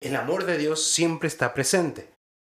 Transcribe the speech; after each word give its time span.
El 0.00 0.14
amor 0.14 0.46
de 0.46 0.58
Dios 0.58 0.84
siempre 0.84 1.26
está 1.26 1.54
presente, 1.54 2.12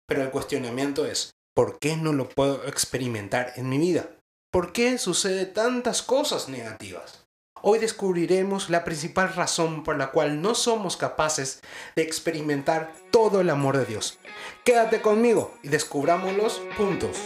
pero 0.06 0.22
el 0.22 0.30
cuestionamiento 0.30 1.06
es, 1.06 1.32
¿por 1.56 1.80
qué 1.80 1.96
no 1.96 2.12
lo 2.12 2.28
puedo 2.28 2.64
experimentar 2.68 3.52
en 3.56 3.68
mi 3.68 3.78
vida? 3.78 4.10
¿Por 4.52 4.72
qué 4.72 4.96
sucede 4.96 5.46
tantas 5.46 6.02
cosas 6.02 6.48
negativas? 6.48 7.24
Hoy 7.60 7.80
descubriremos 7.80 8.70
la 8.70 8.84
principal 8.84 9.34
razón 9.34 9.82
por 9.82 9.96
la 9.96 10.12
cual 10.12 10.40
no 10.40 10.54
somos 10.54 10.96
capaces 10.96 11.62
de 11.96 12.02
experimentar 12.02 12.92
todo 13.10 13.40
el 13.40 13.50
amor 13.50 13.76
de 13.76 13.86
Dios. 13.86 14.18
Quédate 14.64 15.00
conmigo 15.00 15.52
y 15.64 15.68
descubrámoslos 15.68 16.62
juntos. 16.76 17.16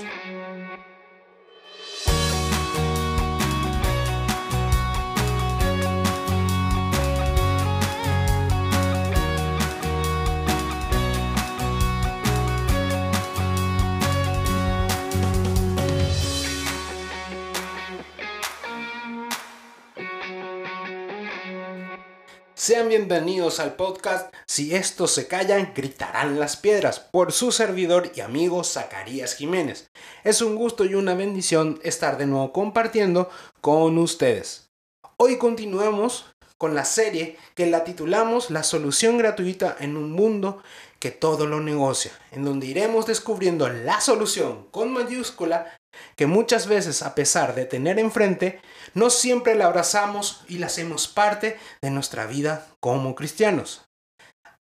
Sean 22.67 22.89
bienvenidos 22.89 23.61
al 23.61 23.77
podcast 23.77 24.35
Si 24.45 24.75
estos 24.75 25.13
se 25.13 25.29
callan, 25.29 25.73
gritarán 25.73 26.41
las 26.41 26.57
piedras, 26.57 26.99
por 26.99 27.31
su 27.31 27.53
servidor 27.53 28.11
y 28.17 28.23
amigo 28.23 28.65
Zacarías 28.65 29.37
Jiménez. 29.37 29.89
Es 30.25 30.43
un 30.43 30.57
gusto 30.57 30.85
y 30.85 30.97
una 30.97 31.15
bendición 31.15 31.79
estar 31.85 32.19
de 32.19 32.27
nuevo 32.27 32.53
compartiendo 32.53 33.31
con 33.61 33.97
ustedes. 33.99 34.69
Hoy 35.17 35.39
continuamos 35.39 36.27
con 36.59 36.75
la 36.75 36.85
serie 36.85 37.39
que 37.55 37.67
la 37.67 37.85
titulamos 37.85 38.51
La 38.51 38.65
solución 38.65 39.17
gratuita 39.17 39.77
en 39.79 39.97
un 39.97 40.11
mundo 40.11 40.61
que 40.99 41.13
todo 41.13 41.47
lo 41.47 41.61
negocia, 41.61 42.19
en 42.33 42.45
donde 42.45 42.67
iremos 42.67 43.07
descubriendo 43.07 43.69
la 43.69 44.01
solución 44.01 44.67
con 44.73 44.93
mayúscula 44.93 45.73
que 46.17 46.27
muchas 46.27 46.67
veces 46.67 47.03
a 47.03 47.15
pesar 47.15 47.55
de 47.55 47.65
tener 47.65 47.99
enfrente, 47.99 48.61
no 48.95 49.11
siempre 49.11 49.55
la 49.55 49.67
abrazamos 49.67 50.45
y 50.49 50.59
la 50.59 50.67
hacemos 50.67 51.09
parte 51.09 51.59
de 51.83 51.91
nuestra 51.91 52.27
vida 52.27 52.67
como 52.81 53.15
cristianos. 53.15 53.87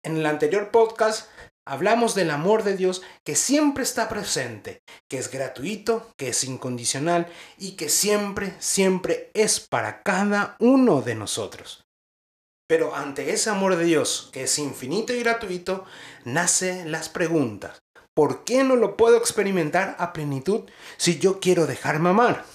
En 0.03 0.17
el 0.17 0.25
anterior 0.25 0.71
podcast 0.71 1.29
hablamos 1.65 2.13
del 2.15 2.31
amor 2.31 2.63
de 2.63 2.75
Dios 2.75 3.01
que 3.23 3.35
siempre 3.35 3.83
está 3.83 4.09
presente, 4.09 4.83
que 5.07 5.17
es 5.17 5.31
gratuito, 5.31 6.11
que 6.17 6.29
es 6.29 6.43
incondicional 6.43 7.27
y 7.57 7.71
que 7.71 7.89
siempre, 7.89 8.53
siempre 8.59 9.31
es 9.33 9.59
para 9.59 10.01
cada 10.03 10.55
uno 10.59 11.01
de 11.01 11.15
nosotros. 11.15 11.85
Pero 12.67 12.95
ante 12.95 13.33
ese 13.33 13.49
amor 13.49 13.75
de 13.75 13.85
Dios, 13.85 14.29
que 14.31 14.43
es 14.43 14.57
infinito 14.57 15.13
y 15.13 15.19
gratuito, 15.19 15.85
nacen 16.23 16.91
las 16.91 17.09
preguntas. 17.09 17.83
¿Por 18.15 18.43
qué 18.43 18.63
no 18.63 18.75
lo 18.75 18.95
puedo 18.95 19.17
experimentar 19.17 19.95
a 19.97 20.13
plenitud 20.13 20.61
si 20.97 21.17
yo 21.17 21.39
quiero 21.39 21.65
dejarme 21.65 22.09
amar? 22.09 22.45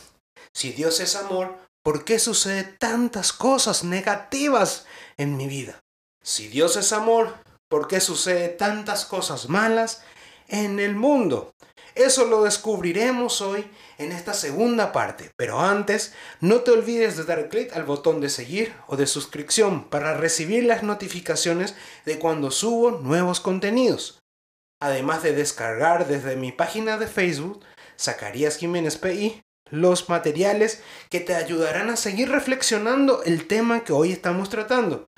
Si 0.53 0.71
Dios 0.71 1.01
es 1.01 1.17
amor, 1.17 1.59
¿por 1.83 2.05
qué 2.05 2.21
sucede 2.21 2.63
tantas 2.63 3.33
cosas 3.33 3.83
negativas 3.83 4.87
en 5.17 5.37
mi 5.37 5.49
vida? 5.49 5.81
Si 6.23 6.47
Dios 6.47 6.77
es 6.77 6.93
amor, 6.93 7.35
¿por 7.69 7.89
qué 7.89 8.01
sucede 8.01 8.49
tantas 8.49 9.05
cosas 9.05 9.49
malas 9.49 10.03
en 10.47 10.79
el 10.79 10.95
mundo? 10.95 11.53
Eso 11.97 12.27
lo 12.27 12.45
descubriremos 12.45 13.41
hoy 13.41 13.69
en 13.99 14.13
esta 14.13 14.35
segunda 14.35 14.93
parte, 14.93 15.33
pero 15.37 15.59
antes 15.59 16.15
no 16.41 16.61
te 16.61 16.71
olvides 16.71 17.17
de 17.17 17.25
dar 17.25 17.49
clic 17.49 17.75
al 17.75 17.83
botón 17.83 18.21
de 18.21 18.31
seguir 18.31 18.73
o 18.87 18.97
de 18.97 19.09
suscripción 19.09 19.89
para 19.89 20.15
recibir 20.15 20.63
las 20.63 20.85
notificaciones 20.85 21.75
de 22.05 22.21
cuando 22.21 22.53
subo 22.53 22.93
nuevos 22.93 23.41
contenidos 23.41 24.19
además 24.81 25.23
de 25.23 25.33
descargar 25.33 26.07
desde 26.07 26.37
mi 26.37 26.53
página 26.53 26.97
de 26.97 27.07
Facebook, 27.07 27.65
Zacarías 27.99 28.57
Jiménez 28.57 28.97
PI, 28.97 29.43
los 29.71 30.09
materiales 30.09 30.83
que 31.11 31.21
te 31.21 31.35
ayudarán 31.35 31.91
a 31.91 31.97
seguir 31.97 32.31
reflexionando 32.31 33.23
el 33.25 33.47
tema 33.47 33.85
que 33.85 33.93
hoy 33.93 34.13
estamos 34.13 34.49
tratando. 34.49 35.09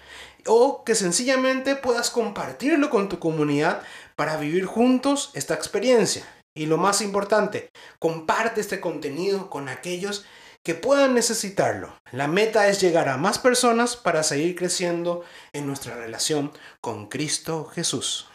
O 0.46 0.84
que 0.84 0.94
sencillamente 0.94 1.76
puedas 1.76 2.10
compartirlo 2.10 2.90
con 2.90 3.08
tu 3.08 3.18
comunidad 3.18 3.82
para 4.16 4.36
vivir 4.38 4.64
juntos 4.64 5.30
esta 5.34 5.54
experiencia. 5.54 6.26
Y 6.54 6.66
lo 6.66 6.78
más 6.78 7.00
importante, 7.00 7.70
comparte 7.98 8.60
este 8.60 8.80
contenido 8.80 9.50
con 9.50 9.68
aquellos 9.68 10.24
que 10.64 10.74
puedan 10.74 11.14
necesitarlo. 11.14 11.94
La 12.10 12.26
meta 12.26 12.68
es 12.68 12.80
llegar 12.80 13.08
a 13.08 13.16
más 13.16 13.38
personas 13.38 13.96
para 13.96 14.22
seguir 14.22 14.56
creciendo 14.56 15.22
en 15.52 15.66
nuestra 15.66 15.94
relación 15.94 16.52
con 16.80 17.08
Cristo 17.08 17.66
Jesús. 17.66 18.30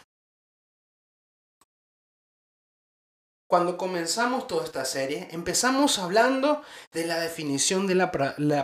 Cuando 3.48 3.76
comenzamos 3.76 4.48
toda 4.48 4.64
esta 4.64 4.84
serie, 4.84 5.28
empezamos 5.30 6.00
hablando 6.00 6.62
de 6.92 7.06
la 7.06 7.20
definición 7.20 7.86
de 7.86 7.94
la, 7.94 8.10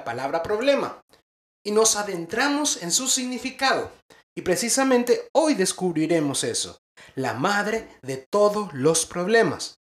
palabra 0.05 0.43
problema 0.43 1.01
y 1.65 1.71
nos 1.71 1.95
adentramos 1.95 2.83
en 2.83 2.91
su 2.91 3.07
significado. 3.07 3.93
Y 4.37 4.43
precisamente 4.43 5.29
hoy 5.33 5.55
descubriremos 5.55 6.43
eso, 6.43 6.79
la 7.15 7.35
madre 7.35 7.87
de 8.03 8.17
todos 8.17 8.73
los 8.75 9.07
problemas. 9.07 9.77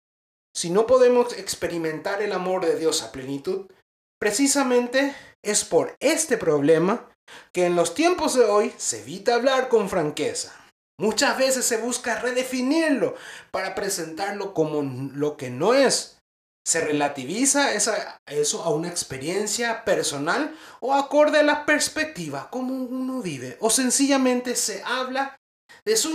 Si 0.52 0.70
no 0.70 0.86
podemos 0.86 1.32
experimentar 1.34 2.20
el 2.20 2.32
amor 2.32 2.66
de 2.66 2.76
Dios 2.76 3.02
a 3.02 3.12
plenitud, 3.12 3.66
precisamente 4.18 5.14
es 5.44 5.64
por 5.64 5.94
este 6.00 6.38
problema 6.38 7.08
que 7.52 7.66
en 7.66 7.76
los 7.76 7.94
tiempos 7.94 8.34
de 8.34 8.44
hoy 8.46 8.72
se 8.78 9.02
evita 9.02 9.36
hablar 9.36 9.68
con 9.68 9.88
franqueza. 9.88 10.67
Muchas 11.00 11.38
veces 11.38 11.64
se 11.64 11.76
busca 11.76 12.18
redefinirlo 12.20 13.14
para 13.52 13.74
presentarlo 13.74 14.52
como 14.52 14.82
lo 14.82 15.36
que 15.36 15.48
no 15.48 15.72
es. 15.74 16.18
Se 16.66 16.80
relativiza 16.80 17.72
eso 17.72 18.62
a 18.62 18.70
una 18.70 18.88
experiencia 18.88 19.84
personal 19.84 20.54
o 20.80 20.92
acorde 20.92 21.38
a 21.38 21.44
la 21.44 21.64
perspectiva, 21.64 22.50
como 22.50 22.74
uno 22.74 23.22
vive. 23.22 23.56
O 23.60 23.70
sencillamente 23.70 24.56
se 24.56 24.82
habla 24.84 25.38
de 25.84 25.96
su 25.96 26.10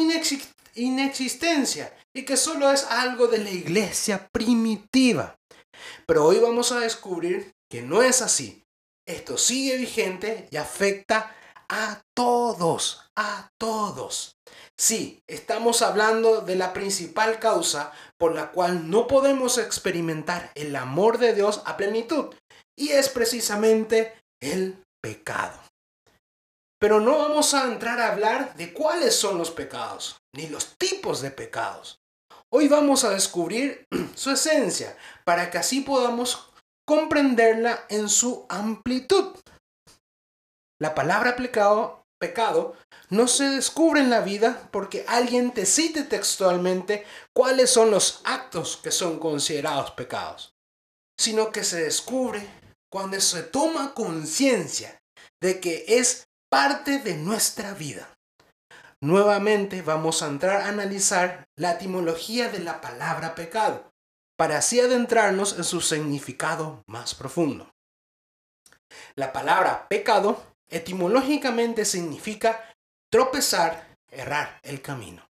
inexistencia 0.76 1.96
y 2.14 2.26
que 2.26 2.38
solo 2.38 2.72
es 2.72 2.84
algo 2.84 3.28
de 3.28 3.40
la 3.40 3.50
iglesia 3.50 4.28
primitiva. 4.32 5.40
Pero 6.06 6.26
hoy 6.26 6.40
vamos 6.40 6.72
a 6.72 6.80
descubrir 6.80 7.54
que 7.72 7.82
no 7.82 8.04
es 8.04 8.22
así. 8.22 8.64
Esto 9.08 9.38
sigue 9.38 9.78
vigente 9.78 10.48
y 10.52 10.58
afecta 10.58 11.36
a 11.68 12.02
todos, 12.14 13.10
a 13.16 13.50
todos. 13.58 14.33
Sí, 14.78 15.24
estamos 15.28 15.82
hablando 15.82 16.42
de 16.42 16.56
la 16.56 16.74
principal 16.74 17.40
causa 17.40 17.92
por 18.18 18.34
la 18.34 18.52
cual 18.52 18.90
no 18.90 19.08
podemos 19.08 19.58
experimentar 19.58 20.52
el 20.56 20.76
amor 20.76 21.20
de 21.20 21.34
Dios 21.34 21.62
a 21.66 21.78
plenitud, 21.78 22.34
y 22.78 22.90
es 22.90 23.10
precisamente 23.10 24.14
el 24.42 24.84
pecado. 25.02 25.60
Pero 26.80 27.00
no 27.00 27.18
vamos 27.20 27.54
a 27.54 27.66
entrar 27.66 28.00
a 28.02 28.12
hablar 28.12 28.56
de 28.56 28.74
cuáles 28.74 29.16
son 29.16 29.38
los 29.38 29.52
pecados, 29.52 30.18
ni 30.36 30.48
los 30.48 30.76
tipos 30.78 31.22
de 31.22 31.32
pecados. 31.32 32.00
Hoy 32.52 32.68
vamos 32.68 33.04
a 33.04 33.12
descubrir 33.12 33.86
su 34.16 34.32
esencia, 34.32 34.98
para 35.24 35.50
que 35.50 35.60
así 35.60 35.82
podamos 35.82 36.50
comprenderla 36.86 37.86
en 37.90 38.10
su 38.10 38.46
amplitud. 38.50 39.38
La 40.82 40.94
palabra 40.94 41.36
pecado 41.36 42.04
pecado 42.24 42.74
no 43.10 43.28
se 43.28 43.50
descubre 43.50 44.02
en 44.02 44.10
la 44.10 44.22
vida 44.22 44.70
porque 44.72 45.06
alguien 45.08 45.52
te 45.52 45.66
cite 45.66 46.04
textualmente 46.04 47.06
cuáles 47.34 47.70
son 47.70 47.92
los 47.92 48.22
actos 48.24 48.78
que 48.78 48.92
son 48.92 49.20
considerados 49.20 49.92
pecados, 49.92 50.54
sino 51.20 51.52
que 51.52 51.64
se 51.64 51.84
descubre 51.84 52.48
cuando 52.92 53.20
se 53.20 53.44
toma 53.44 53.94
conciencia 53.94 55.00
de 55.42 55.60
que 55.60 55.86
es 55.88 56.28
parte 56.50 57.00
de 57.00 57.16
nuestra 57.16 57.74
vida. 57.74 58.08
Nuevamente 59.02 59.82
vamos 59.82 60.24
a 60.24 60.28
entrar 60.28 60.62
a 60.62 60.70
analizar 60.70 61.46
la 61.58 61.74
etimología 61.74 62.50
de 62.50 62.60
la 62.60 62.80
palabra 62.80 63.36
pecado, 63.36 63.92
para 64.38 64.58
así 64.58 64.80
adentrarnos 64.80 65.58
en 65.58 65.64
su 65.64 65.82
significado 65.82 66.84
más 66.88 67.14
profundo. 67.14 67.70
La 69.16 69.34
palabra 69.34 69.88
pecado 69.90 70.42
etimológicamente 70.70 71.86
significa 71.86 72.73
tropezar, 73.14 73.96
errar 74.10 74.60
el 74.64 74.82
camino. 74.82 75.24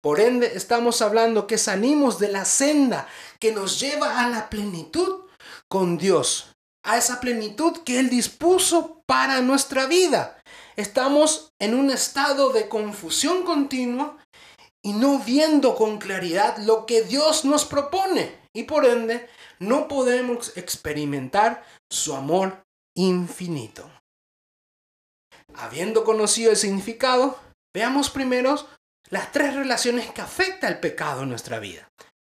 Por 0.00 0.20
ende, 0.20 0.52
estamos 0.54 1.02
hablando 1.02 1.48
que 1.48 1.58
salimos 1.58 2.20
de 2.20 2.28
la 2.28 2.44
senda 2.44 3.08
que 3.40 3.50
nos 3.50 3.80
lleva 3.80 4.20
a 4.20 4.28
la 4.28 4.48
plenitud 4.48 5.24
con 5.68 5.98
Dios, 5.98 6.52
a 6.84 6.96
esa 6.96 7.18
plenitud 7.18 7.78
que 7.84 7.98
Él 7.98 8.08
dispuso 8.08 9.02
para 9.04 9.40
nuestra 9.40 9.86
vida. 9.86 10.40
Estamos 10.76 11.50
en 11.58 11.74
un 11.74 11.90
estado 11.90 12.50
de 12.50 12.68
confusión 12.68 13.42
continua 13.42 14.18
y 14.80 14.92
no 14.92 15.18
viendo 15.18 15.74
con 15.74 15.98
claridad 15.98 16.56
lo 16.58 16.86
que 16.86 17.02
Dios 17.02 17.44
nos 17.44 17.64
propone. 17.64 18.38
Y 18.54 18.62
por 18.62 18.86
ende, 18.86 19.28
no 19.58 19.88
podemos 19.88 20.56
experimentar 20.56 21.64
su 21.90 22.14
amor 22.14 22.62
infinito. 22.94 23.90
Habiendo 25.58 26.04
conocido 26.04 26.50
el 26.50 26.56
significado, 26.56 27.38
Veamos 27.76 28.08
primero 28.08 28.56
las 29.10 29.32
tres 29.32 29.54
relaciones 29.54 30.10
que 30.10 30.22
afecta 30.22 30.66
el 30.66 30.80
pecado 30.80 31.24
en 31.24 31.28
nuestra 31.28 31.58
vida. 31.58 31.90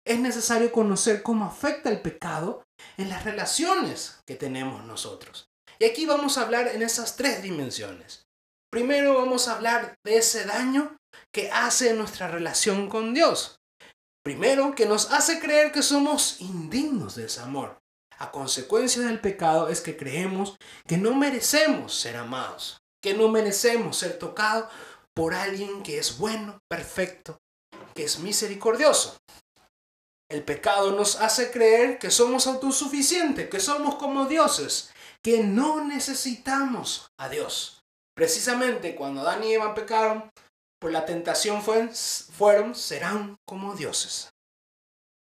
Es 0.06 0.20
necesario 0.20 0.72
conocer 0.72 1.24
cómo 1.24 1.46
afecta 1.46 1.90
el 1.90 2.00
pecado 2.00 2.62
en 2.98 3.10
las 3.10 3.26
relaciones 3.26 4.20
que 4.28 4.36
tenemos 4.36 4.86
nosotros. 4.86 5.48
Y 5.80 5.86
aquí 5.86 6.06
vamos 6.06 6.38
a 6.38 6.44
hablar 6.44 6.68
en 6.68 6.84
esas 6.84 7.16
tres 7.16 7.42
dimensiones. 7.42 8.28
Primero 8.72 9.16
vamos 9.16 9.48
a 9.48 9.56
hablar 9.56 9.96
de 10.06 10.18
ese 10.18 10.46
daño 10.46 10.96
que 11.34 11.50
hace 11.50 11.96
nuestra 11.96 12.28
relación 12.28 12.88
con 12.88 13.16
Dios. 13.16 13.56
Primero, 14.24 14.76
que 14.76 14.86
nos 14.86 15.10
hace 15.10 15.40
creer 15.40 15.72
que 15.72 15.82
somos 15.82 16.40
indignos 16.40 17.16
de 17.16 17.26
ese 17.26 17.42
amor. 17.42 17.80
A 18.20 18.30
consecuencia 18.30 19.02
del 19.02 19.20
pecado 19.20 19.70
es 19.70 19.82
que 19.82 19.98
creemos 19.98 20.56
que 20.86 21.00
no 21.00 21.16
merecemos 21.16 21.96
ser 21.96 22.18
amados, 22.18 22.81
que 23.02 23.14
no 23.14 23.28
merecemos 23.28 23.98
ser 23.98 24.18
tocados 24.20 24.72
por 25.14 25.34
alguien 25.34 25.84
que 25.84 25.98
es 25.98 26.18
bueno, 26.18 26.62
perfecto, 26.68 27.40
que 27.94 28.04
es 28.04 28.20
misericordioso. 28.20 29.18
El 30.30 30.44
pecado 30.44 30.94
nos 30.94 31.18
hace 31.18 31.52
creer 31.52 32.00
que 32.00 32.10
somos 32.10 32.48
autosuficientes, 32.48 33.50
que 33.50 33.60
somos 33.60 33.96
como 33.96 34.28
dioses, 34.28 34.92
que 35.22 35.44
no 35.44 35.84
necesitamos 35.84 37.12
a 37.18 37.28
Dios. 37.28 37.84
Precisamente 38.16 38.96
cuando 38.96 39.22
Adán 39.22 39.44
y 39.44 39.54
Eva 39.54 39.76
pecaron, 39.76 40.32
por 40.80 40.92
la 40.92 41.06
tentación 41.06 41.62
fueron, 41.62 42.76
serán 42.76 43.38
como 43.46 43.76
dioses. 43.76 44.34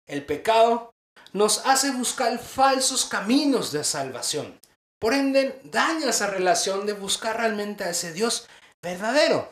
El 0.07 0.25
pecado 0.25 0.93
nos 1.33 1.65
hace 1.65 1.91
buscar 1.91 2.39
falsos 2.39 3.05
caminos 3.05 3.71
de 3.71 3.83
salvación. 3.83 4.59
Por 4.99 5.13
ende, 5.13 5.59
daña 5.63 6.09
esa 6.09 6.27
relación 6.27 6.85
de 6.85 6.93
buscar 6.93 7.37
realmente 7.37 7.83
a 7.85 7.91
ese 7.91 8.11
Dios 8.11 8.47
verdadero. 8.83 9.51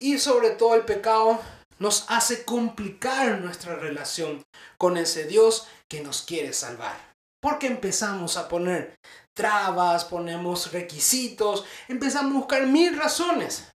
Y 0.00 0.18
sobre 0.18 0.50
todo 0.50 0.74
el 0.74 0.84
pecado 0.84 1.40
nos 1.78 2.04
hace 2.08 2.44
complicar 2.44 3.40
nuestra 3.40 3.76
relación 3.76 4.42
con 4.78 4.96
ese 4.96 5.24
Dios 5.24 5.68
que 5.88 6.02
nos 6.02 6.22
quiere 6.22 6.52
salvar. 6.52 7.14
Porque 7.40 7.66
empezamos 7.66 8.36
a 8.36 8.48
poner 8.48 8.96
trabas, 9.36 10.04
ponemos 10.04 10.72
requisitos, 10.72 11.64
empezamos 11.88 12.32
a 12.32 12.38
buscar 12.38 12.66
mil 12.66 12.96
razones 12.96 13.70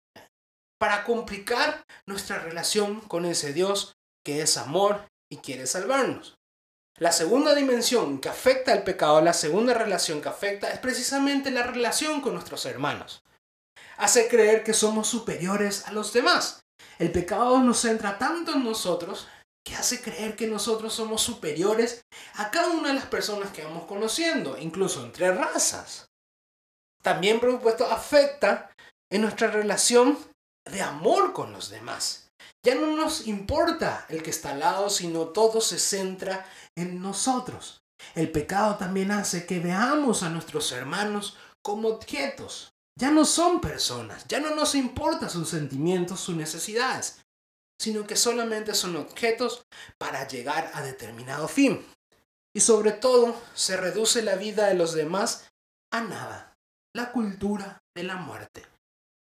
para 0.81 1.05
complicar 1.05 1.85
nuestra 2.07 2.39
relación 2.39 3.01
con 3.01 3.27
ese 3.27 3.53
Dios 3.53 3.95
que 4.25 4.43
es 4.43 4.57
amor 4.57 5.07
y 5.31 5.39
quiere 5.39 5.67
salvarnos. 5.67 6.38
La 6.99 7.13
segunda 7.13 7.55
dimensión 7.55 8.19
que 8.19 8.29
afecta 8.29 8.73
al 8.73 8.83
pecado, 8.83 9.21
la 9.21 9.33
segunda 9.33 9.73
relación 9.73 10.21
que 10.21 10.29
afecta 10.29 10.71
es 10.71 10.81
precisamente 10.81 11.53
la 11.53 11.63
relación 11.63 12.21
con 12.21 12.35
nuestros 12.35 12.67
hermanos. 12.67 13.23
Hace 13.99 14.27
creer 14.27 14.65
que 14.65 14.75
somos 14.75 15.07
superiores 15.07 15.87
a 15.87 15.93
los 15.93 16.13
demás. 16.13 16.61
El 16.99 17.13
pecado 17.13 17.61
nos 17.61 17.79
centra 17.83 18.19
tanto 18.19 18.53
en 18.53 18.65
nosotros 18.65 19.29
que 19.65 19.77
hace 19.77 20.03
creer 20.03 20.35
que 20.35 20.49
nosotros 20.49 20.93
somos 20.93 21.23
superiores 21.23 22.03
a 22.35 22.51
cada 22.51 22.71
una 22.71 22.89
de 22.89 22.95
las 22.95 23.07
personas 23.07 23.53
que 23.53 23.63
vamos 23.63 23.87
conociendo, 23.87 24.59
incluso 24.59 25.05
entre 25.05 25.33
razas. 25.33 26.07
También, 27.03 27.39
por 27.39 27.53
supuesto, 27.53 27.87
afecta 27.87 28.73
en 29.11 29.23
nuestra 29.23 29.49
relación 29.49 30.19
de 30.65 30.83
amor 30.83 31.33
con 31.33 31.53
los 31.53 31.71
demás. 31.71 32.29
Ya 32.65 32.75
no 32.75 32.97
nos 32.97 33.27
importa 33.27 34.05
el 34.09 34.23
que 34.23 34.31
está 34.31 34.51
al 34.51 34.61
lado, 34.61 34.91
sino 34.91 35.29
todo 35.29 35.61
se 35.61 35.79
centra 35.79 36.47
en 36.81 37.01
nosotros. 37.03 37.83
El 38.15 38.31
pecado 38.31 38.77
también 38.77 39.11
hace 39.11 39.47
que 39.47 39.59
veamos 39.59 40.23
a 40.23 40.31
nuestros 40.31 40.71
hermanos 40.73 41.37
como 41.63 41.89
objetos. 41.89 42.73
Ya 42.97 43.11
no 43.11 43.25
son 43.25 43.61
personas, 43.61 44.27
ya 44.29 44.41
no 44.41 44.55
nos 44.55 44.75
importa 44.75 45.29
sus 45.29 45.49
sentimientos, 45.49 46.21
sus 46.21 46.35
necesidades, 46.35 47.21
sino 47.81 48.07
que 48.07 48.17
solamente 48.17 48.75
son 48.75 48.97
objetos 48.97 49.63
para 49.99 50.27
llegar 50.27 50.71
a 50.75 50.83
determinado 50.83 51.47
fin. 51.47 51.85
Y 52.55 52.61
sobre 52.61 52.93
todo 52.93 53.41
se 53.55 53.77
reduce 53.77 54.23
la 54.23 54.35
vida 54.35 54.67
de 54.67 54.75
los 54.75 54.95
demás 54.95 55.49
a 55.93 56.01
nada, 56.01 56.57
la 56.93 57.13
cultura 57.13 57.79
de 57.95 58.03
la 58.03 58.17
muerte. 58.17 58.67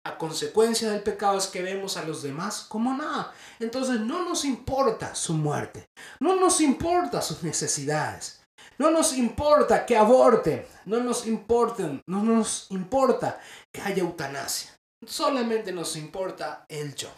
A 0.05 0.17
consecuencia 0.17 0.91
del 0.91 1.03
pecado 1.03 1.37
es 1.37 1.47
que 1.49 1.62
vemos 1.62 1.97
a 1.97 2.05
los 2.05 2.23
demás 2.23 2.65
como 2.69 2.95
nada. 2.95 3.33
Entonces 3.59 4.00
no 4.00 4.25
nos 4.25 4.45
importa 4.45 5.15
su 5.15 5.35
muerte, 5.35 5.87
no 6.21 6.37
nos 6.37 6.61
importa 6.61 7.21
sus 7.21 7.43
necesidades, 7.43 8.43
no 8.79 8.91
nos 8.91 9.12
importa 9.12 9.85
que 9.85 9.97
aborten, 9.97 10.65
no 10.87 11.00
nos 11.00 11.27
importen, 11.27 12.00
no 12.06 12.23
nos 12.23 12.71
importa 12.71 13.41
que 13.73 13.83
haya 13.83 14.03
eutanasia. 14.03 14.71
Solamente 15.06 15.73
nos 15.73 15.97
importa 15.97 16.65
el 16.69 16.95
yo. 16.95 17.11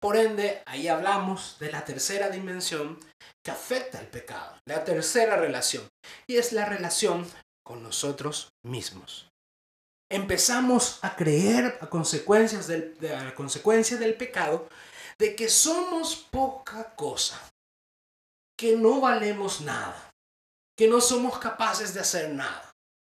Por 0.00 0.16
ende, 0.16 0.62
ahí 0.66 0.88
hablamos 0.88 1.56
de 1.60 1.72
la 1.72 1.84
tercera 1.84 2.28
dimensión 2.28 2.98
que 3.42 3.50
afecta 3.50 3.98
al 3.98 4.06
pecado, 4.08 4.58
la 4.66 4.84
tercera 4.84 5.36
relación, 5.36 5.88
y 6.26 6.36
es 6.36 6.52
la 6.52 6.66
relación 6.66 7.26
con 7.64 7.82
nosotros 7.82 8.50
mismos. 8.62 9.30
Empezamos 10.10 10.98
a 11.02 11.16
creer 11.16 11.78
a 11.80 11.88
consecuencias 11.88 12.66
del, 12.66 12.96
a 13.16 13.34
consecuencia 13.34 13.96
del 13.96 14.14
pecado 14.14 14.68
de 15.18 15.34
que 15.34 15.48
somos 15.48 16.16
poca 16.16 16.94
cosa, 16.94 17.40
que 18.56 18.76
no 18.76 19.00
valemos 19.00 19.60
nada, 19.60 20.10
que 20.76 20.88
no 20.88 21.00
somos 21.00 21.38
capaces 21.38 21.94
de 21.94 22.00
hacer 22.00 22.30
nada, 22.30 22.74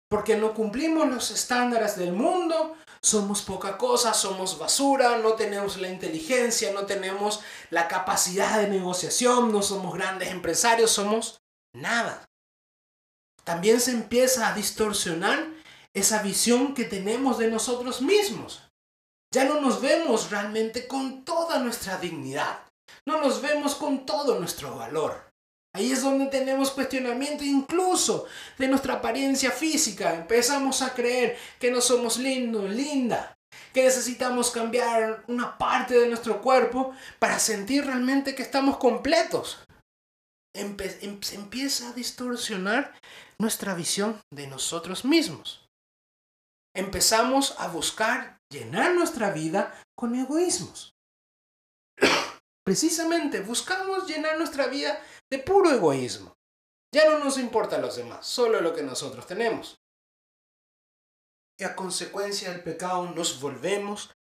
porque 0.09 0.36
no 0.38 0.53
cumplimos 0.53 1.07
los 1.07 1.31
estándares 1.31 1.97
del 1.97 2.13
mundo, 2.13 2.75
somos 3.01 3.42
poca 3.42 3.77
cosa, 3.77 4.13
somos 4.13 4.57
basura, 4.57 5.18
no 5.18 5.33
tenemos 5.33 5.77
la 5.77 5.89
inteligencia, 5.89 6.74
no 6.74 6.85
tenemos 6.85 7.42
la 7.69 7.88
capacidad 7.88 8.59
de 8.59 8.68
negociación, 8.68 9.51
no 9.51 9.62
somos 9.62 9.94
grandes 9.94 10.30
empresarios, 10.30 10.92
somos 10.92 11.42
nada. 11.74 12.30
También 13.44 13.80
se 13.80 13.92
empieza 13.92 14.47
a 14.47 14.53
distorsionar 14.53 15.47
esa 15.95 16.21
visión 16.21 16.74
que 16.74 16.86
tenemos 16.86 17.38
de 17.38 17.50
nosotros 17.50 18.01
mismos. 18.01 18.63
Ya 19.33 19.45
no 19.45 19.62
nos 19.62 19.81
vemos 19.81 20.31
realmente 20.31 20.88
con 20.88 21.24
toda 21.24 21.59
nuestra 21.59 21.97
dignidad, 21.97 22.63
no 23.06 23.21
nos 23.21 23.41
vemos 23.41 23.75
con 23.75 24.06
todo 24.06 24.39
nuestro 24.39 24.75
valor. 24.75 25.30
Ahí 25.75 25.91
es 25.91 26.01
donde 26.01 26.25
tenemos 26.27 26.71
cuestionamiento 26.71 27.44
incluso 27.44 28.25
de 28.57 28.68
nuestra 28.68 28.95
apariencia 28.95 29.51
física. 29.51 30.15
Empezamos 30.15 30.81
a 30.81 30.94
creer 30.95 31.38
que 31.59 31.69
no 31.69 31.80
somos 31.80 32.18
lindos, 32.18 32.69
linda, 32.71 33.38
que 33.71 33.83
necesitamos 33.83 34.49
cambiar 34.49 35.23
una 35.28 35.59
parte 35.59 35.99
de 35.99 36.07
nuestro 36.07 36.42
cuerpo 36.42 36.95
para 37.19 37.37
sentir 37.37 37.85
realmente 37.85 38.33
que 38.33 38.42
estamos 38.42 38.78
completos. 38.78 39.59
Em-, 40.56 40.75
se 41.21 41.35
empieza 41.35 41.90
a 41.90 41.94
distorsionar 41.94 42.95
nuestra 43.37 43.75
visión 43.75 44.19
de 44.33 44.47
nosotros 44.47 45.06
mismos. 45.06 45.69
Empezamos 46.76 47.56
a 47.59 47.68
buscar 47.68 48.40
llenar 48.49 48.94
nuestra 48.95 49.31
vida 49.31 49.73
con 49.95 50.16
egoísmos. 50.16 50.95
Precisamente 52.64 53.42
buscamos 53.42 54.07
llenar 54.07 54.38
nuestra 54.38 54.68
vida 54.68 55.02
de 55.30 55.40
puro 55.40 55.71
egoísmo. 55.71 56.35
Ya 56.94 57.09
no 57.09 57.19
nos 57.19 57.38
importa 57.38 57.78
los 57.78 57.95
demás, 57.95 58.26
solo 58.26 58.61
lo 58.61 58.73
que 58.73 58.81
nosotros 58.81 59.28
tenemos. 59.28 59.80
Y 61.59 61.64
a 61.64 61.76
consecuencia 61.76 62.52
del 62.52 62.64
pecado 62.64 63.11
nos 63.11 63.40
volvemos 63.40 64.11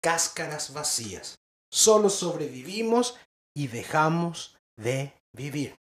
cáscaras 0.00 0.72
vacías. 0.72 1.36
Solo 1.70 2.08
sobrevivimos 2.08 3.16
y 3.54 3.68
dejamos 3.68 4.56
de 4.76 5.12
vivir. 5.32 5.76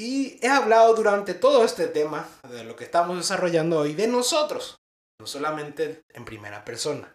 Y 0.00 0.38
he 0.40 0.48
hablado 0.48 0.94
durante 0.94 1.34
todo 1.34 1.62
este 1.62 1.86
tema 1.86 2.26
de 2.48 2.64
lo 2.64 2.74
que 2.74 2.84
estamos 2.84 3.18
desarrollando 3.18 3.80
hoy 3.80 3.92
de 3.92 4.06
nosotros, 4.06 4.78
no 5.20 5.26
solamente 5.26 6.04
en 6.14 6.24
primera 6.24 6.64
persona. 6.64 7.14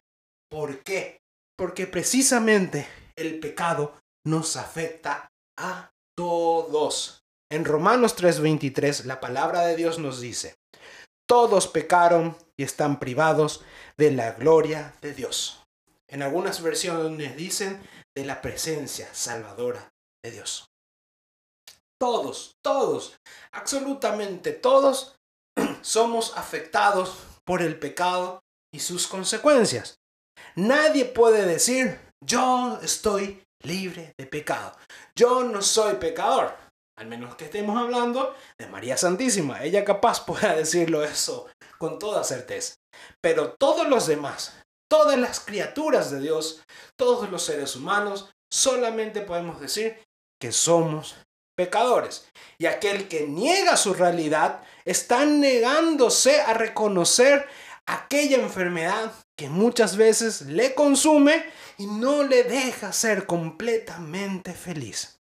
¿Por 0.51 0.83
qué? 0.83 1.17
Porque 1.57 1.87
precisamente 1.87 2.87
el 3.15 3.39
pecado 3.39 3.99
nos 4.23 4.55
afecta 4.55 5.31
a 5.57 5.89
todos. 6.15 7.23
En 7.51 7.65
Romanos 7.65 8.15
3:23 8.15 9.05
la 9.05 9.19
palabra 9.19 9.61
de 9.61 9.75
Dios 9.75 9.97
nos 9.97 10.21
dice, 10.21 10.53
todos 11.27 11.67
pecaron 11.67 12.37
y 12.55 12.61
están 12.61 12.99
privados 12.99 13.65
de 13.97 14.11
la 14.11 14.33
gloria 14.33 14.93
de 15.01 15.15
Dios. 15.15 15.63
En 16.07 16.21
algunas 16.21 16.61
versiones 16.61 17.35
dicen 17.35 17.81
de 18.15 18.25
la 18.25 18.43
presencia 18.43 19.11
salvadora 19.11 19.91
de 20.23 20.29
Dios. 20.29 20.67
Todos, 22.05 22.55
todos, 22.63 23.17
absolutamente 23.51 24.51
todos 24.51 25.15
somos 25.81 26.37
afectados 26.37 27.17
por 27.43 27.63
el 27.63 27.79
pecado 27.79 28.43
y 28.71 28.79
sus 28.79 29.07
consecuencias. 29.07 29.95
Nadie 30.55 31.05
puede 31.05 31.47
decir, 31.47 31.99
yo 32.23 32.77
estoy 32.83 33.41
libre 33.63 34.13
de 34.19 34.27
pecado. 34.27 34.77
Yo 35.17 35.43
no 35.45 35.63
soy 35.63 35.95
pecador. 35.95 36.55
Al 36.95 37.07
menos 37.07 37.35
que 37.35 37.45
estemos 37.45 37.75
hablando 37.75 38.35
de 38.59 38.67
María 38.67 38.97
Santísima. 38.97 39.63
Ella 39.63 39.83
capaz 39.83 40.23
pueda 40.27 40.53
decirlo 40.53 41.03
eso 41.03 41.47
con 41.79 41.97
toda 41.97 42.23
certeza. 42.23 42.75
Pero 43.19 43.55
todos 43.57 43.89
los 43.89 44.05
demás 44.05 44.53
todas 44.87 45.17
las 45.17 45.39
criaturas 45.39 46.11
de 46.11 46.19
Dios, 46.19 46.61
todos 46.95 47.31
los 47.31 47.43
seres 47.43 47.75
humanos, 47.75 48.29
solamente 48.53 49.21
podemos 49.21 49.59
decir 49.59 49.99
que 50.39 50.51
somos 50.51 51.15
pecadores. 51.55 52.27
Y 52.57 52.65
aquel 52.67 53.07
que 53.07 53.27
niega 53.27 53.77
su 53.77 53.93
realidad 53.93 54.61
está 54.85 55.25
negándose 55.25 56.41
a 56.41 56.53
reconocer 56.53 57.47
aquella 57.85 58.37
enfermedad 58.37 59.13
que 59.35 59.49
muchas 59.49 59.97
veces 59.97 60.41
le 60.41 60.73
consume 60.73 61.45
y 61.77 61.87
no 61.87 62.23
le 62.23 62.43
deja 62.43 62.93
ser 62.93 63.25
completamente 63.25 64.53
feliz. 64.53 65.19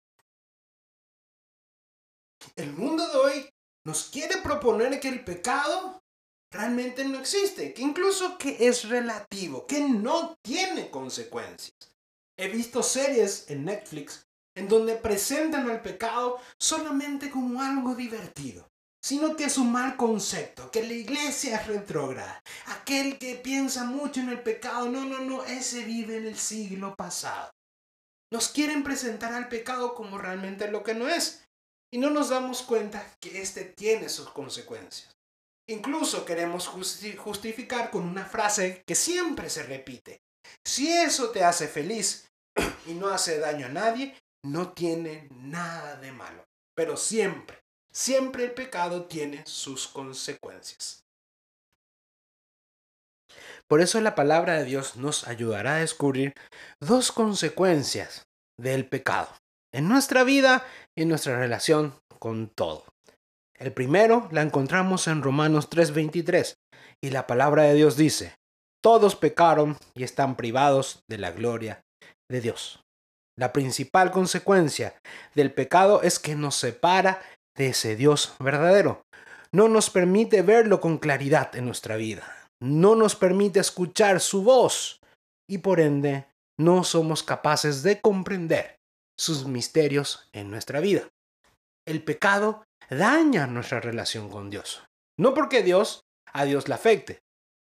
El 2.56 2.72
mundo 2.72 3.08
de 3.08 3.16
hoy 3.16 3.50
nos 3.84 4.04
quiere 4.04 4.38
proponer 4.38 5.00
que 5.00 5.08
el 5.08 5.24
pecado 5.24 6.02
realmente 6.50 7.04
no 7.04 7.18
existe, 7.18 7.74
que 7.74 7.82
incluso 7.82 8.38
que 8.38 8.68
es 8.68 8.88
relativo, 8.88 9.66
que 9.66 9.80
no 9.80 10.36
tiene 10.42 10.90
consecuencias. 10.90 11.74
He 12.36 12.48
visto 12.48 12.82
series 12.82 13.50
en 13.50 13.64
Netflix 13.64 14.26
en 14.56 14.68
donde 14.68 14.94
presentan 14.94 15.68
al 15.70 15.82
pecado 15.82 16.40
solamente 16.58 17.30
como 17.30 17.60
algo 17.60 17.94
divertido, 17.94 18.68
sino 19.02 19.36
que 19.36 19.44
es 19.44 19.58
un 19.58 19.72
mal 19.72 19.96
concepto, 19.96 20.70
que 20.70 20.82
la 20.82 20.94
iglesia 20.94 21.56
es 21.56 21.66
retrógrada. 21.66 22.40
Aquel 22.66 23.18
que 23.18 23.34
piensa 23.34 23.84
mucho 23.84 24.20
en 24.20 24.30
el 24.30 24.42
pecado, 24.42 24.88
no, 24.88 25.04
no, 25.04 25.20
no, 25.20 25.44
ese 25.44 25.84
vive 25.84 26.16
en 26.16 26.26
el 26.26 26.38
siglo 26.38 26.94
pasado. 26.96 27.50
Nos 28.32 28.48
quieren 28.48 28.82
presentar 28.82 29.32
al 29.32 29.48
pecado 29.48 29.94
como 29.94 30.18
realmente 30.18 30.70
lo 30.70 30.82
que 30.82 30.94
no 30.94 31.08
es, 31.08 31.44
y 31.92 31.98
no 31.98 32.10
nos 32.10 32.30
damos 32.30 32.62
cuenta 32.62 33.06
que 33.20 33.40
éste 33.40 33.64
tiene 33.64 34.08
sus 34.08 34.28
consecuencias. 34.30 35.14
Incluso 35.68 36.24
queremos 36.24 36.66
justificar 36.66 37.90
con 37.90 38.04
una 38.04 38.24
frase 38.24 38.82
que 38.86 38.94
siempre 38.94 39.48
se 39.48 39.62
repite. 39.62 40.20
Si 40.64 40.90
eso 40.90 41.30
te 41.30 41.44
hace 41.44 41.68
feliz 41.68 42.26
y 42.86 42.94
no 42.94 43.08
hace 43.08 43.38
daño 43.38 43.66
a 43.66 43.70
nadie, 43.70 44.14
no 44.44 44.72
tiene 44.72 45.28
nada 45.30 45.96
de 45.96 46.12
malo. 46.12 46.44
Pero 46.76 46.96
siempre, 46.96 47.58
siempre 47.92 48.44
el 48.44 48.52
pecado 48.52 49.06
tiene 49.06 49.42
sus 49.46 49.88
consecuencias. 49.88 51.04
Por 53.66 53.80
eso 53.80 54.00
la 54.00 54.14
palabra 54.14 54.54
de 54.54 54.64
Dios 54.64 54.96
nos 54.96 55.26
ayudará 55.26 55.76
a 55.76 55.80
descubrir 55.80 56.34
dos 56.80 57.10
consecuencias 57.10 58.26
del 58.58 58.86
pecado 58.86 59.28
en 59.72 59.88
nuestra 59.88 60.22
vida 60.22 60.64
y 60.96 61.02
en 61.02 61.08
nuestra 61.08 61.38
relación 61.38 61.94
con 62.18 62.48
todo. 62.48 62.84
El 63.58 63.72
primero 63.72 64.28
la 64.30 64.42
encontramos 64.42 65.08
en 65.08 65.22
Romanos 65.22 65.70
3:23 65.70 66.56
y 67.02 67.10
la 67.10 67.26
palabra 67.26 67.62
de 67.64 67.74
Dios 67.74 67.96
dice, 67.96 68.36
todos 68.82 69.16
pecaron 69.16 69.78
y 69.94 70.04
están 70.04 70.36
privados 70.36 71.02
de 71.08 71.18
la 71.18 71.30
gloria 71.30 71.80
de 72.30 72.40
Dios. 72.40 72.83
La 73.36 73.52
principal 73.52 74.12
consecuencia 74.12 74.94
del 75.34 75.52
pecado 75.52 76.02
es 76.02 76.18
que 76.18 76.36
nos 76.36 76.54
separa 76.54 77.20
de 77.56 77.68
ese 77.68 77.96
Dios 77.96 78.34
verdadero. 78.38 79.02
No 79.52 79.68
nos 79.68 79.90
permite 79.90 80.42
verlo 80.42 80.80
con 80.80 80.98
claridad 80.98 81.54
en 81.56 81.66
nuestra 81.66 81.96
vida. 81.96 82.48
No 82.60 82.94
nos 82.94 83.16
permite 83.16 83.60
escuchar 83.60 84.20
su 84.20 84.42
voz 84.42 85.00
y 85.48 85.58
por 85.58 85.80
ende 85.80 86.26
no 86.58 86.84
somos 86.84 87.22
capaces 87.22 87.82
de 87.82 88.00
comprender 88.00 88.76
sus 89.18 89.46
misterios 89.46 90.28
en 90.32 90.50
nuestra 90.50 90.80
vida. 90.80 91.08
El 91.86 92.02
pecado 92.02 92.64
daña 92.88 93.46
nuestra 93.46 93.80
relación 93.80 94.28
con 94.28 94.50
Dios. 94.50 94.84
No 95.18 95.34
porque 95.34 95.62
Dios 95.62 96.04
a 96.32 96.44
Dios 96.44 96.68
le 96.68 96.74
afecte, 96.74 97.20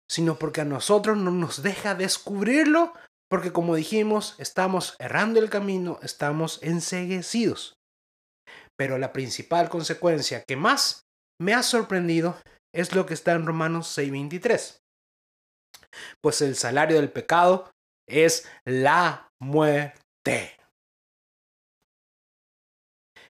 sino 0.09 0.37
porque 0.37 0.61
a 0.61 0.65
nosotros 0.65 1.17
no 1.17 1.31
nos 1.31 1.61
deja 1.61 1.95
descubrirlo, 1.95 2.93
porque 3.29 3.51
como 3.51 3.75
dijimos, 3.75 4.35
estamos 4.37 4.95
errando 4.99 5.39
el 5.39 5.49
camino, 5.49 5.99
estamos 6.01 6.59
enseguecidos. 6.61 7.75
Pero 8.77 8.97
la 8.97 9.13
principal 9.13 9.69
consecuencia 9.69 10.43
que 10.43 10.55
más 10.55 11.05
me 11.39 11.53
ha 11.53 11.63
sorprendido 11.63 12.37
es 12.73 12.93
lo 12.95 13.05
que 13.05 13.13
está 13.13 13.33
en 13.33 13.45
Romanos 13.45 13.87
6:23. 13.87 14.81
Pues 16.21 16.41
el 16.41 16.55
salario 16.55 16.97
del 16.97 17.11
pecado 17.11 17.71
es 18.07 18.47
la 18.65 19.31
muerte. 19.39 20.57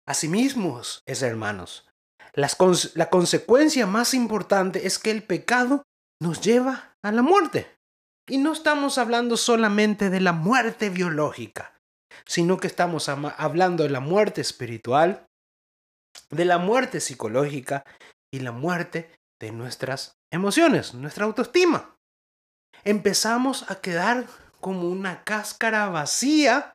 Asimismo 0.05 0.81
es 1.05 1.21
hermanos. 1.21 1.85
la 2.33 3.09
consecuencia 3.09 3.85
más 3.85 4.13
importante 4.13 4.87
es 4.87 4.97
que 4.99 5.11
el 5.11 5.23
pecado 5.23 5.83
nos 6.21 6.41
lleva 6.41 6.95
a 7.03 7.11
la 7.11 7.21
muerte. 7.21 7.78
Y 8.29 8.37
no 8.37 8.53
estamos 8.53 8.99
hablando 8.99 9.37
solamente 9.37 10.11
de 10.11 10.21
la 10.21 10.33
muerte 10.33 10.89
biológica, 10.89 11.75
sino 12.25 12.57
que 12.57 12.67
estamos 12.67 13.09
hablando 13.09 13.83
de 13.83 13.89
la 13.89 13.99
muerte 13.99 14.39
espiritual, 14.41 15.25
de 16.29 16.45
la 16.45 16.59
muerte 16.59 16.99
psicológica 16.99 17.83
y 18.31 18.41
la 18.41 18.51
muerte 18.51 19.09
de 19.41 19.51
nuestras 19.51 20.13
emociones, 20.31 20.93
nuestra 20.93 21.25
autoestima. 21.25 21.95
Empezamos 22.83 23.69
a 23.71 23.81
quedar 23.81 24.27
como 24.61 24.87
una 24.89 25.23
cáscara 25.23 25.89
vacía 25.89 26.73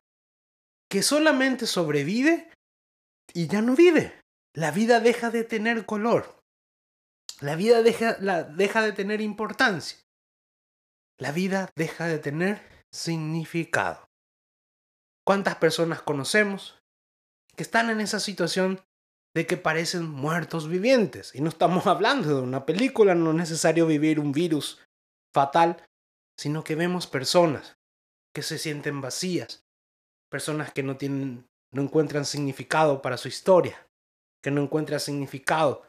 que 0.91 1.03
solamente 1.03 1.67
sobrevive 1.67 2.51
y 3.33 3.47
ya 3.47 3.61
no 3.61 3.75
vive. 3.75 4.19
La 4.53 4.71
vida 4.71 4.99
deja 4.99 5.29
de 5.29 5.45
tener 5.45 5.85
color. 5.85 6.37
La 7.39 7.55
vida 7.55 7.81
deja, 7.81 8.17
la, 8.19 8.43
deja 8.43 8.81
de 8.81 8.91
tener 8.91 9.21
importancia. 9.21 10.04
La 11.19 11.31
vida 11.31 11.69
deja 11.75 12.07
de 12.07 12.19
tener 12.19 12.61
significado. 12.91 14.09
¿Cuántas 15.25 15.55
personas 15.55 16.01
conocemos 16.01 16.77
que 17.55 17.63
están 17.63 17.89
en 17.89 18.01
esa 18.01 18.19
situación 18.19 18.81
de 19.33 19.47
que 19.47 19.57
parecen 19.57 20.09
muertos 20.09 20.67
vivientes? 20.67 21.33
Y 21.33 21.41
no 21.41 21.49
estamos 21.49 21.87
hablando 21.87 22.35
de 22.35 22.41
una 22.41 22.65
película, 22.65 23.15
no 23.15 23.31
es 23.31 23.37
necesario 23.37 23.87
vivir 23.87 24.19
un 24.19 24.31
virus 24.31 24.81
fatal, 25.33 25.83
sino 26.37 26.63
que 26.63 26.75
vemos 26.75 27.07
personas 27.07 27.77
que 28.33 28.41
se 28.41 28.57
sienten 28.57 28.99
vacías, 28.99 29.63
personas 30.29 30.73
que 30.73 30.83
no 30.83 30.97
tienen 30.97 31.47
no 31.75 31.81
encuentran 31.81 32.25
significado 32.25 33.01
para 33.01 33.17
su 33.17 33.27
historia, 33.27 33.87
que 34.41 34.49
no 34.49 34.61
encuentran 34.61 35.01
significado 35.01 35.85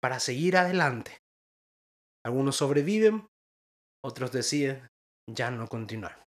para 0.00 0.18
seguir 0.18 0.56
adelante. 0.56 1.22
Algunos 2.24 2.56
sobreviven, 2.56 3.28
otros 4.04 4.32
deciden 4.32 4.88
ya 5.30 5.50
no 5.50 5.68
continuar. 5.68 6.24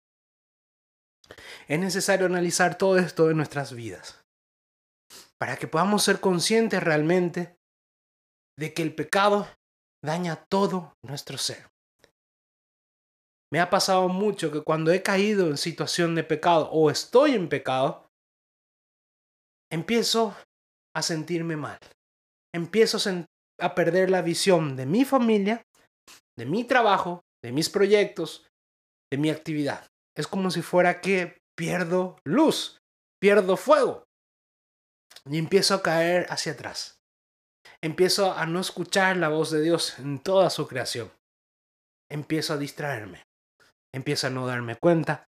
Es 1.68 1.78
necesario 1.78 2.26
analizar 2.26 2.76
todo 2.76 2.98
esto 2.98 3.30
en 3.30 3.36
nuestras 3.36 3.72
vidas 3.72 4.20
para 5.38 5.56
que 5.56 5.66
podamos 5.66 6.02
ser 6.02 6.20
conscientes 6.20 6.82
realmente 6.82 7.56
de 8.58 8.74
que 8.74 8.82
el 8.82 8.94
pecado 8.94 9.48
daña 10.04 10.44
todo 10.50 10.94
nuestro 11.02 11.38
ser. 11.38 11.68
Me 13.52 13.60
ha 13.60 13.70
pasado 13.70 14.08
mucho 14.08 14.52
que 14.52 14.62
cuando 14.62 14.92
he 14.92 15.02
caído 15.02 15.48
en 15.48 15.56
situación 15.56 16.14
de 16.14 16.24
pecado 16.24 16.70
o 16.70 16.90
estoy 16.90 17.34
en 17.34 17.48
pecado, 17.48 18.06
empiezo 19.72 20.36
a 20.94 21.02
sentirme 21.02 21.56
mal. 21.56 21.78
Empiezo 22.54 22.98
a, 23.60 23.74
perder 23.74 24.10
la 24.10 24.22
visión 24.22 24.76
de 24.76 24.86
mi 24.86 25.04
familia, 25.04 25.62
de 26.36 26.46
mi 26.46 26.64
trabajo, 26.64 27.22
de 27.42 27.52
mis 27.52 27.68
proyectos, 27.68 28.46
de 29.10 29.18
mi 29.18 29.30
actividad. 29.30 29.86
Es 30.16 30.26
como 30.26 30.50
si 30.50 30.62
fuera 30.62 31.00
que 31.00 31.38
pierdo 31.56 32.16
luz, 32.24 32.78
pierdo 33.20 33.56
fuego 33.56 34.04
y 35.28 35.38
empiezo 35.38 35.74
a 35.74 35.82
caer 35.82 36.26
hacia 36.30 36.52
atrás. 36.52 36.98
Empiezo 37.82 38.32
a 38.32 38.46
no 38.46 38.60
escuchar 38.60 39.16
la 39.16 39.28
voz 39.28 39.50
de 39.50 39.62
Dios 39.62 39.98
en 39.98 40.18
toda 40.18 40.50
su 40.50 40.66
creación. 40.66 41.10
Empiezo 42.10 42.54
a 42.54 42.58
distraerme. 42.58 43.24
Empiezo 43.94 44.26
a 44.26 44.30
no 44.30 44.46
darme 44.46 44.76
cuenta 44.76 45.26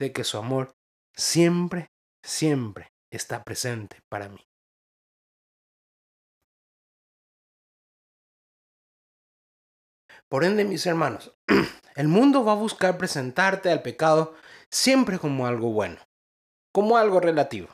de 0.00 0.12
que 0.12 0.24
su 0.24 0.38
amor 0.38 0.72
siempre, 1.16 1.88
siempre 2.24 2.88
está 3.12 3.42
presente 3.42 4.00
para 4.10 4.28
mí. 4.28 4.44
Por 10.34 10.42
ende, 10.42 10.64
mis 10.64 10.84
hermanos, 10.84 11.32
el 11.94 12.08
mundo 12.08 12.44
va 12.44 12.50
a 12.50 12.56
buscar 12.56 12.98
presentarte 12.98 13.70
al 13.70 13.82
pecado 13.82 14.34
siempre 14.68 15.20
como 15.20 15.46
algo 15.46 15.70
bueno, 15.70 16.00
como 16.74 16.96
algo 16.96 17.20
relativo. 17.20 17.68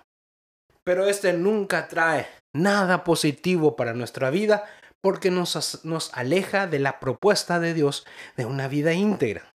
Pero 0.84 1.08
este 1.08 1.32
nunca 1.32 1.88
trae 1.88 2.28
nada 2.54 3.02
positivo 3.02 3.76
para 3.76 3.94
nuestra 3.94 4.28
vida 4.28 4.68
porque 5.02 5.30
nos, 5.30 5.80
aleja 6.12 6.66
de 6.66 6.80
la 6.80 7.00
propuesta 7.00 7.60
de 7.60 7.72
Dios 7.72 8.06
de 8.36 8.44
una 8.44 8.68
vida 8.68 8.92
íntegra. 8.92 9.54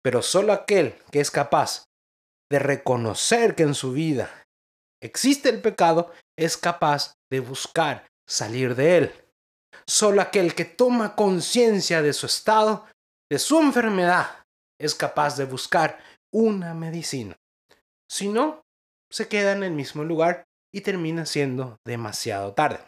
Pero 0.00 0.22
solo 0.22 0.54
aquel 0.54 0.94
que 1.10 1.20
es 1.20 1.30
capaz 1.30 1.84
de 2.50 2.58
reconocer 2.58 3.54
que 3.54 3.64
en 3.64 3.74
su 3.74 3.92
vida 3.92 4.30
existe 5.02 5.50
el 5.50 5.60
pecado 5.60 6.10
es 6.38 6.56
capaz 6.56 7.16
de 7.30 7.40
buscar 7.40 8.06
salir 8.26 8.76
de 8.76 8.96
él. 8.96 9.23
Solo 9.86 10.22
aquel 10.22 10.54
que 10.54 10.64
toma 10.64 11.14
conciencia 11.14 12.02
de 12.02 12.12
su 12.12 12.26
estado, 12.26 12.86
de 13.30 13.38
su 13.38 13.60
enfermedad, 13.60 14.44
es 14.80 14.94
capaz 14.94 15.36
de 15.36 15.44
buscar 15.44 15.98
una 16.32 16.74
medicina. 16.74 17.36
Si 18.08 18.28
no, 18.28 18.62
se 19.10 19.28
queda 19.28 19.52
en 19.52 19.62
el 19.62 19.72
mismo 19.72 20.04
lugar 20.04 20.44
y 20.72 20.80
termina 20.80 21.26
siendo 21.26 21.78
demasiado 21.84 22.52
tarde. 22.52 22.80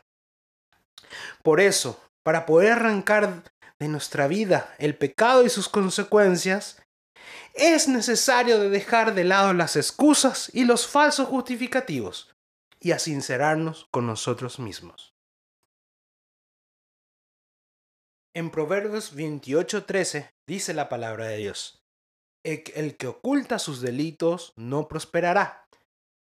Por 1.43 1.61
eso, 1.61 2.03
para 2.25 2.47
poder 2.47 2.73
arrancar 2.73 3.45
de 3.79 3.89
nuestra 3.89 4.27
vida 4.27 4.75
el 4.79 4.97
pecado 4.97 5.45
y 5.45 5.51
sus 5.51 5.69
consecuencias, 5.69 6.83
es 7.55 7.89
necesario 7.89 8.59
dejar 8.71 9.15
de 9.15 9.25
lado 9.25 9.53
las 9.53 9.77
excusas 9.77 10.51
y 10.53 10.65
los 10.65 10.87
falsos 10.87 11.29
justificativos 11.29 12.35
y 12.81 12.93
a 12.93 12.99
sincerarnos 12.99 13.87
con 13.91 14.07
nosotros 14.07 14.59
mismos. 14.59 15.16
En 18.37 18.51
Proverbios 18.51 19.17
28:13 19.17 20.29
dice 20.47 20.75
la 20.75 20.91
palabra 20.91 21.25
de 21.25 21.39
Dios, 21.39 21.79
el 22.45 22.99
que 22.99 23.07
oculta 23.07 23.59
sus 23.59 23.81
delitos 23.81 24.53
no 24.59 24.89
prosperará, 24.89 25.65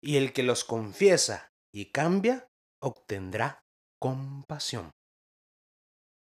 y 0.03 0.17
el 0.17 0.33
que 0.33 0.43
los 0.43 0.65
confiesa 0.65 1.51
y 1.73 1.93
cambia 1.93 2.49
obtendrá 2.83 3.61
compasión. 4.01 4.91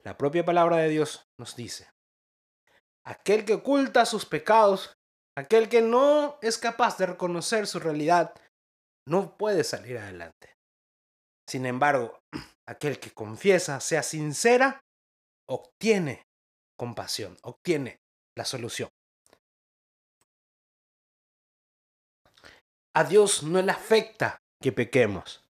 La 0.04 0.16
propia 0.16 0.44
palabra 0.44 0.76
de 0.76 0.88
Dios 0.88 1.24
nos 1.36 1.56
dice, 1.56 1.90
aquel 3.04 3.44
que 3.44 3.54
oculta 3.54 4.06
sus 4.06 4.24
pecados, 4.24 4.92
aquel 5.36 5.68
que 5.68 5.82
no 5.82 6.38
es 6.42 6.58
capaz 6.58 6.96
de 6.96 7.06
reconocer 7.06 7.66
su 7.66 7.80
realidad, 7.80 8.36
no 9.04 9.36
puede 9.36 9.64
salir 9.64 9.98
adelante. 9.98 10.54
Sin 11.50 11.66
embargo, 11.66 12.20
aquel 12.68 13.00
que 13.00 13.10
confiesa, 13.10 13.80
sea 13.80 14.04
sincera, 14.04 14.80
obtiene 15.48 16.26
compasión, 16.78 17.36
obtiene 17.42 18.00
la 18.36 18.44
solución. 18.44 18.88
A 22.94 23.04
Dios 23.04 23.42
no 23.42 23.60
le 23.60 23.72
afecta 23.72 24.38
que 24.60 24.72
pequemos. 24.72 25.44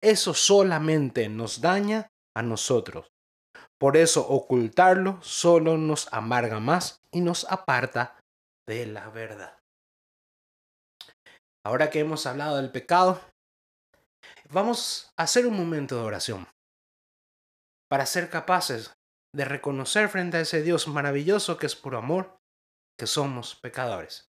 Eso 0.00 0.32
solamente 0.32 1.28
nos 1.28 1.60
daña 1.60 2.08
a 2.34 2.42
nosotros. 2.42 3.08
Por 3.78 3.96
eso 3.96 4.26
ocultarlo 4.26 5.20
solo 5.22 5.76
nos 5.76 6.12
amarga 6.12 6.60
más 6.60 7.00
y 7.12 7.20
nos 7.20 7.44
aparta 7.44 8.18
de 8.66 8.86
la 8.86 9.08
verdad. 9.10 9.58
Ahora 11.64 11.90
que 11.90 12.00
hemos 12.00 12.26
hablado 12.26 12.56
del 12.56 12.70
pecado, 12.70 13.20
vamos 14.50 15.12
a 15.16 15.24
hacer 15.24 15.46
un 15.46 15.56
momento 15.56 15.96
de 15.96 16.02
oración 16.02 16.48
para 17.88 18.06
ser 18.06 18.30
capaces 18.30 18.94
de 19.34 19.44
reconocer 19.44 20.08
frente 20.08 20.38
a 20.38 20.40
ese 20.40 20.62
Dios 20.62 20.88
maravilloso 20.88 21.56
que 21.56 21.66
es 21.66 21.76
puro 21.76 21.98
amor, 21.98 22.38
que 22.98 23.06
somos 23.06 23.56
pecadores. 23.56 24.28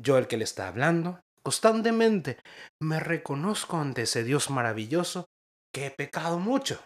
Yo 0.00 0.18
el 0.18 0.26
que 0.26 0.36
le 0.36 0.44
está 0.44 0.68
hablando, 0.68 1.20
constantemente 1.42 2.38
me 2.80 2.98
reconozco 2.98 3.76
ante 3.76 4.02
ese 4.02 4.24
Dios 4.24 4.50
maravilloso 4.50 5.26
que 5.72 5.86
he 5.86 5.90
pecado 5.90 6.38
mucho 6.38 6.84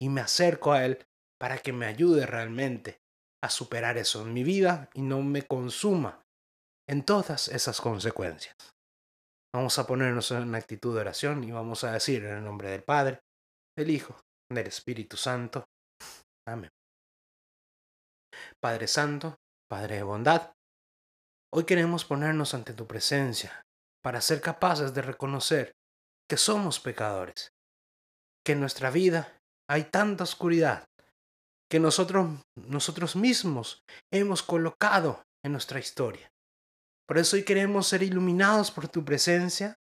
y 0.00 0.08
me 0.08 0.20
acerco 0.20 0.72
a 0.72 0.84
Él 0.84 1.06
para 1.40 1.58
que 1.58 1.72
me 1.72 1.86
ayude 1.86 2.26
realmente 2.26 3.00
a 3.42 3.50
superar 3.50 3.98
eso 3.98 4.22
en 4.22 4.32
mi 4.32 4.42
vida 4.42 4.88
y 4.94 5.02
no 5.02 5.22
me 5.22 5.42
consuma 5.42 6.24
en 6.88 7.04
todas 7.04 7.48
esas 7.48 7.80
consecuencias. 7.80 8.54
Vamos 9.54 9.78
a 9.78 9.86
ponernos 9.86 10.30
en 10.32 10.54
actitud 10.54 10.94
de 10.94 11.02
oración 11.02 11.44
y 11.44 11.52
vamos 11.52 11.84
a 11.84 11.92
decir 11.92 12.24
en 12.24 12.38
el 12.38 12.44
nombre 12.44 12.70
del 12.70 12.82
Padre, 12.82 13.20
del 13.76 13.90
Hijo, 13.90 14.16
del 14.50 14.66
Espíritu 14.66 15.16
Santo. 15.16 15.64
Amén. 16.46 16.70
Padre 18.60 18.86
Santo, 18.86 19.36
Padre 19.68 19.96
de 19.96 20.02
bondad, 20.02 20.52
hoy 21.52 21.64
queremos 21.64 22.04
ponernos 22.04 22.52
ante 22.52 22.74
tu 22.74 22.86
presencia 22.86 23.62
para 24.02 24.20
ser 24.20 24.42
capaces 24.42 24.92
de 24.92 25.00
reconocer 25.00 25.72
que 26.28 26.36
somos 26.36 26.80
pecadores, 26.80 27.48
que 28.44 28.52
en 28.52 28.60
nuestra 28.60 28.90
vida 28.90 29.38
hay 29.70 29.84
tanta 29.84 30.24
oscuridad, 30.24 30.84
que 31.70 31.80
nosotros, 31.80 32.40
nosotros 32.56 33.16
mismos 33.16 33.82
hemos 34.12 34.42
colocado 34.42 35.22
en 35.42 35.52
nuestra 35.52 35.78
historia. 35.78 36.28
Por 37.06 37.18
eso 37.18 37.36
hoy 37.36 37.44
queremos 37.44 37.86
ser 37.86 38.02
iluminados 38.02 38.70
por 38.70 38.88
tu 38.88 39.04
presencia 39.04 39.74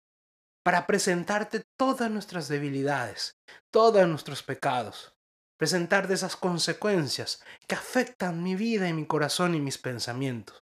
para 0.63 0.87
presentarte 0.87 1.63
todas 1.79 2.11
nuestras 2.11 2.49
debilidades, 2.49 3.33
todos 3.73 4.07
nuestros 4.07 4.43
pecados, 4.43 5.15
presentarte 5.61 6.15
esas 6.15 6.37
consecuencias 6.37 7.45
que 7.69 7.75
afectan 7.75 8.43
mi 8.43 8.55
vida 8.55 8.89
y 8.89 8.95
mi 8.95 9.05
corazón 9.05 9.55
y 9.55 9.61
mis 9.61 9.77
pensamientos, 9.77 10.65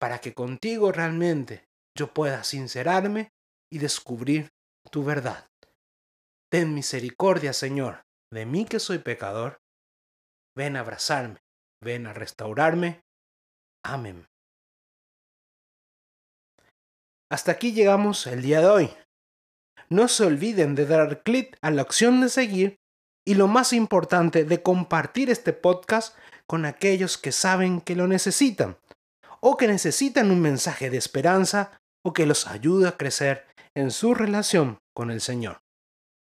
para 0.00 0.18
que 0.18 0.34
contigo 0.34 0.90
realmente 0.90 1.68
yo 1.96 2.12
pueda 2.12 2.42
sincerarme 2.42 3.30
y 3.72 3.78
descubrir 3.78 4.48
tu 4.90 5.04
verdad. 5.04 5.46
Ten 6.50 6.74
misericordia, 6.74 7.52
Señor, 7.52 8.02
de 8.32 8.44
mí 8.44 8.64
que 8.64 8.80
soy 8.80 8.98
pecador, 8.98 9.60
ven 10.56 10.74
a 10.76 10.80
abrazarme, 10.80 11.38
ven 11.80 12.08
a 12.08 12.12
restaurarme. 12.12 13.02
Amén. 13.84 14.26
Hasta 17.30 17.52
aquí 17.52 17.72
llegamos 17.72 18.26
el 18.26 18.42
día 18.42 18.62
de 18.62 18.66
hoy. 18.66 18.90
No 19.90 20.08
se 20.08 20.24
olviden 20.24 20.74
de 20.74 20.86
dar 20.86 21.22
clic 21.22 21.56
a 21.62 21.70
la 21.70 21.82
opción 21.82 22.20
de 22.20 22.30
seguir 22.30 22.80
y 23.28 23.34
lo 23.34 23.46
más 23.46 23.74
importante 23.74 24.46
de 24.46 24.62
compartir 24.62 25.28
este 25.28 25.52
podcast 25.52 26.16
con 26.46 26.64
aquellos 26.64 27.18
que 27.18 27.30
saben 27.30 27.82
que 27.82 27.94
lo 27.94 28.06
necesitan 28.06 28.78
o 29.40 29.58
que 29.58 29.68
necesitan 29.68 30.30
un 30.30 30.40
mensaje 30.40 30.88
de 30.88 30.96
esperanza 30.96 31.78
o 32.02 32.14
que 32.14 32.24
los 32.24 32.46
ayude 32.46 32.88
a 32.88 32.96
crecer 32.96 33.44
en 33.76 33.90
su 33.90 34.14
relación 34.14 34.78
con 34.96 35.10
el 35.10 35.20
Señor. 35.20 35.58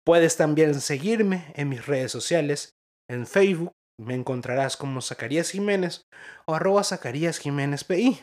Puedes 0.06 0.38
también 0.38 0.79
seguirme 0.82 1.51
en 1.56 1.69
mis 1.69 1.84
redes 1.88 2.12
sociales, 2.12 2.75
en 3.10 3.25
Facebook 3.25 3.71
me 3.99 4.13
encontrarás 4.13 4.77
como 4.77 5.01
Zacarías 5.01 5.49
Jiménez 5.49 6.03
o 6.45 6.53
arroba 6.53 6.84
Zacarías 6.84 7.39
Jiménez 7.39 7.86
PI. 7.86 8.21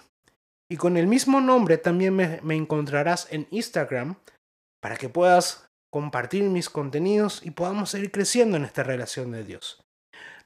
Y 0.71 0.77
con 0.77 0.97
el 0.97 1.09
mismo 1.09 1.41
nombre 1.41 1.77
también 1.77 2.15
me, 2.15 2.41
me 2.43 2.55
encontrarás 2.55 3.27
en 3.33 3.49
Instagram 3.51 4.15
para 4.81 4.97
que 4.97 5.09
puedas 5.09 5.70
compartir 5.93 6.45
mis 6.45 6.71
contenidos 6.71 7.41
y 7.45 7.51
podamos 7.51 7.91
seguir 7.91 8.11
creciendo 8.11 8.57
en 8.57 8.65
esta 8.65 8.83
relación 8.83 9.33
de 9.33 9.45
Dios. 9.45 9.81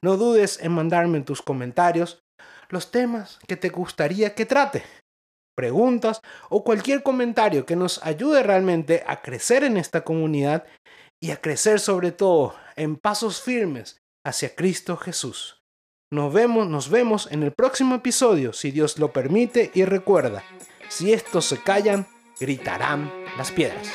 No 0.02 0.16
dudes 0.16 0.59
en 0.61 0.72
mandarme 0.72 1.18
en 1.18 1.24
tus 1.24 1.42
comentarios 1.42 2.22
los 2.68 2.90
temas 2.90 3.38
que 3.46 3.57
te 3.57 3.68
gustaría 3.68 4.35
que 4.35 4.46
trate, 4.46 4.83
preguntas 5.57 6.20
o 6.48 6.64
cualquier 6.64 7.02
comentario 7.02 7.66
que 7.66 7.76
nos 7.76 8.04
ayude 8.04 8.42
realmente 8.42 9.04
a 9.07 9.22
crecer 9.22 9.64
en 9.64 9.76
esta 9.76 10.02
comunidad 10.02 10.64
y 11.22 11.30
a 11.30 11.40
crecer 11.40 11.80
sobre 11.80 12.12
todo 12.12 12.54
en 12.76 12.96
pasos 12.96 13.40
firmes 13.40 13.98
hacia 14.26 14.54
Cristo 14.54 14.96
Jesús. 14.96 15.61
Nos 16.12 16.33
vemos, 16.33 16.68
nos 16.68 16.90
vemos 16.90 17.28
en 17.33 17.42
el 17.42 17.52
próximo 17.52 17.96
episodio, 17.96 18.52
si 18.52 18.70
Dios 18.70 18.98
lo 18.98 19.12
permite, 19.12 19.70
y 19.74 19.85
recuerda, 19.85 20.44
si 20.88 21.12
estos 21.12 21.46
se 21.46 21.62
callan, 21.62 22.07
gritarán 22.38 23.11
las 23.37 23.50
piedras. 23.50 23.90